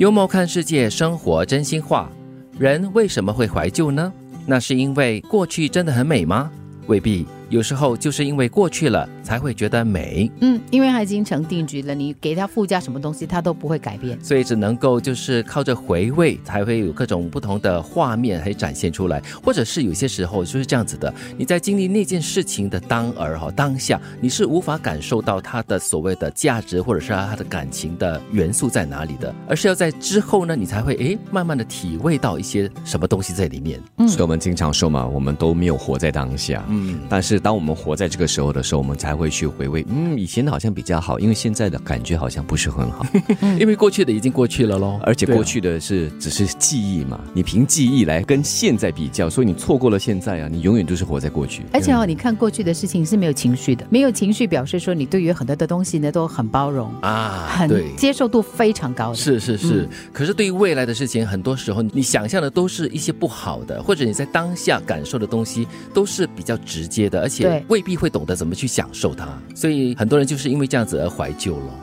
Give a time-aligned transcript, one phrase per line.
[0.00, 2.10] 幽默看世界，生活真心话。
[2.58, 4.10] 人为什么会怀旧呢？
[4.46, 6.50] 那是因为过去真的很美吗？
[6.86, 7.26] 未必。
[7.50, 10.28] 有时候就是因为过去了，才会觉得美。
[10.40, 14.18] 嗯，因为它已经成定局了，你给它附加什么东西，它都不会改变。
[14.20, 19.22] 所以只能够就是靠着回味，才会有各种不同的画面可以展现出来。
[19.40, 33.80] 或者是有些时候就是这样子的，你在经历那件事情的当儿哈当下，你是无法感受到它的所谓的价值，或者是它的感情的元素在哪里的，而是要在之后呢，你才会诶慢慢的体味到一些什么东西在里面。
[33.98, 36.64] 嗯，所以我们经常说嘛，我们都没有活在当下。
[36.68, 37.38] 嗯，但是。
[37.38, 43.04] 当我们活在这个时候的时候，我们才会去回味，嗯，以前的好像比较好，因为现在的感觉好像不是很好，
[43.58, 51.62] 因为过去的已经过去了喽，而且过去的是只是记忆嘛，你凭记忆来跟现在比较，所以你错过了现在啊，你永远都是活在过去。
[51.72, 59.12] 而且哦，你看过去的事情是没有情绪的，没有情绪表示说你对于很多的东西呢都很包容啊，很接受度非常高。
[59.14, 67.20] 是是是，可是对于未来的事情，很多时候你想象的都是一些不好的，或者你在当下感受的东西都是比较直接的。
[67.20, 71.74] 而且未必会懂得怎么去享受它，所以很多人就是因为这样子而怀旧了。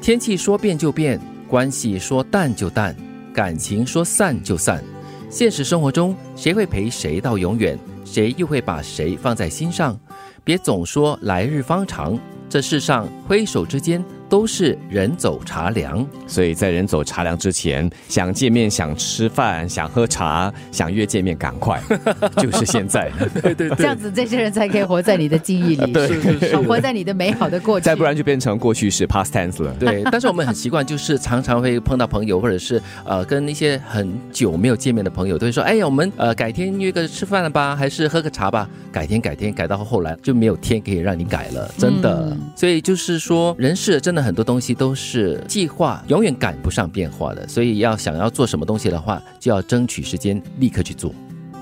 [0.00, 2.94] 天气说变就变，关系说淡就淡，
[3.32, 4.82] 感情说散就散。
[5.28, 7.78] 现实生活中，谁会陪谁到永远？
[8.04, 9.98] 谁又会把谁放在心上？
[10.44, 14.04] 别总说来日方长，这世上挥手之间。
[14.28, 21.80] 都是人走茶凉，所以在人走茶凉之前，想见面、想吃饭、想喝茶、想约见面，赶快，
[22.36, 23.08] 就是现在。
[23.40, 27.84] 对对对，这样子这些人才可以活在你的记忆里， 对，活在你的美好的过去。
[27.84, 29.72] 再不然就变成过去式 past tense 了。
[29.78, 42.36] 对，但是我们很习惯，就是常常会碰到朋友，或者是呃跟那些很久没有见面的朋友，都会说：“哎呀，我们呃改天约个吃饭了吧，还是喝个茶吧？”改天改天改到后来就没有天可以让你改了，真的。
[42.56, 44.15] 所以就是说，人事真。
[44.16, 47.46] 那很多东西都是计划，永远赶不上变化的。
[47.46, 51.12] 所以要想要做什么东西的话，就要争取时间，立刻去做。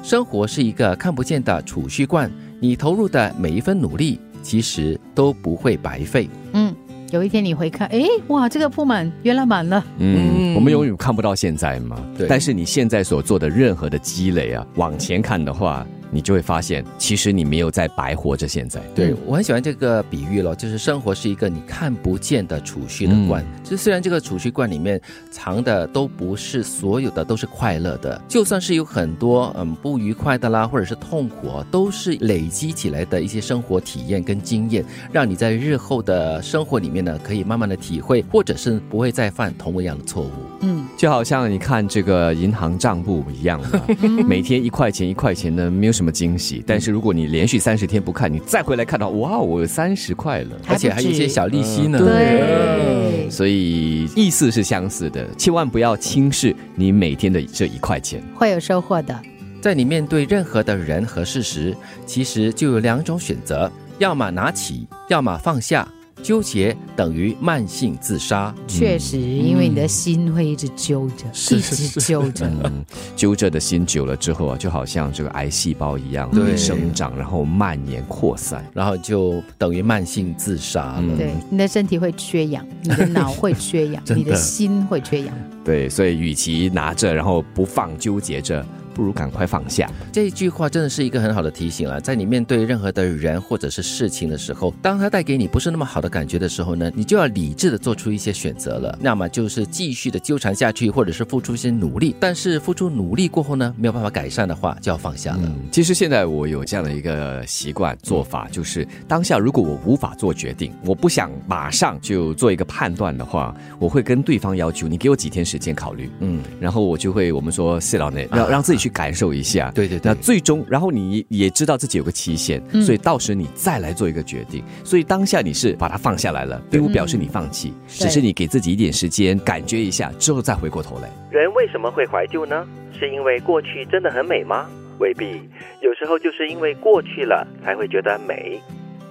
[0.05, 6.31] 生活是一个看不见的储蓄罐，你投入的每一分努力，其实都不会白费。
[6.53, 6.73] 嗯，
[7.11, 9.85] 有一天你会看，哎，哇，这个铺满，原来满了。
[9.99, 11.97] 嗯，我们永远看不到现在嘛。
[12.17, 12.29] 对。
[12.29, 15.85] 但是你现在所做的任何的积累啊，往前看的话。
[16.15, 18.45] 你就会发现，其实你没有在白活着。
[18.55, 23.45] 现在，对我很喜欢这个比喻了，就是生活是一个你看不见的储蓄的罐。
[23.65, 40.31] 就虽然这个储蓄罐里面藏的都不是所有的都是快乐的，就算是有很多嗯不愉快的啦，或者是痛苦，都是累积起来的一些生活体验跟经验，让你在日后的生活里面呢，可以慢慢的体会，或者是不会再犯同样的错误。
[40.61, 43.81] 嗯，就好像你看这个银行账簿一样的，
[44.25, 46.04] 每天一块钱一块钱的，没有什么。
[46.05, 46.63] 什么惊喜？
[46.67, 51.99] 但是如果你连续三十天不看，你再回来看到，哇，我有三十块了，而且还有一些小利息呢。
[51.99, 59.19] 对，所以意思是相似的，千万不要轻视你每天的这一块钱，会有收获的。
[59.63, 65.89] 在你面对任何的人和事时，其实就有两种选择：要么拿起，要么放下。
[66.25, 72.51] 纠结等于慢性自杀，确实，因为你的心会一直揪着，一直揪着，
[73.15, 81.17] 揪着的心久了之后啊，就好像这个癌细胞一样，会生长，然后蔓延扩散，然后就等于慢性自杀了。
[81.19, 85.35] 对，你的身体会缺氧， 你的脑会缺氧，你的心会缺氧。
[85.63, 88.65] 对，所以与其拿着然后不放，纠结着。
[88.95, 89.91] 不如赶快放下。
[90.13, 92.01] 这一句话真的是一个很好的提醒了。
[92.01, 98.97] 在你面对任何的人或者是事情的时候，当他带给你不是那么好的感觉的时候呢，你就要理智的做出一些选择了。
[99.01, 102.15] 那么就是继续的纠缠下去，或者是付出一些努力。
[102.21, 105.53] 但是付出努力过后呢，没有办法改善的话，就要放下了。
[105.73, 116.09] 其实现在我有这样的一个习惯做法，就是当下如果我无法做决定，我不想马上就做一个判断的话，我会跟对方要求你给我几天时间考虑。
[116.21, 118.84] 嗯，然后我就会我们说谢老内让让自己。
[118.85, 120.13] 去感受一下，对对对。
[120.13, 124.63] 那最终，然后你也知道自己有个期限，所以到时你再来做一个决定。
[124.85, 131.09] 所以当下你是把它放下来了，并不表示你放弃，只是你给自己一点时间感觉一下，之后再回过头来。
[131.31, 132.67] 人为什么会怀旧呢？
[132.93, 134.69] 是因为过去真的很美吗？
[134.99, 135.41] 未必，
[135.81, 138.61] 有时候就是因为过去了才会觉得美。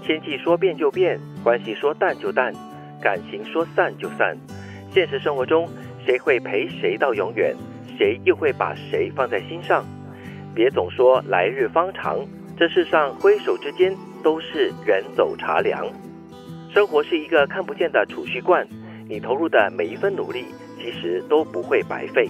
[0.06, 2.54] 天气说变就变，关系说淡就淡，
[3.02, 4.38] 感情说散就散。
[4.94, 5.68] 现实生活中，
[6.06, 7.56] 谁会陪谁到永远？
[8.04, 9.82] 谁又会把谁放在心上？
[10.54, 12.20] 别总说来日方长，
[12.58, 15.88] 这世上挥手之间都是人走茶凉。
[16.74, 18.68] 生活是一个看不见的储蓄罐，
[19.08, 20.44] 你投入的每一分努力，
[20.78, 22.30] 其实都不会白费。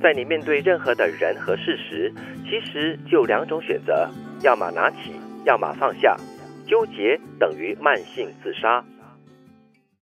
[0.00, 2.14] 在你面对任何的人和事时，
[2.44, 4.08] 其实就两种选择：
[4.44, 6.16] 要么拿起，要么放下。
[6.64, 8.84] 纠结等于慢性自杀。